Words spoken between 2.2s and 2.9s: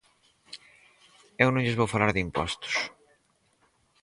impostos.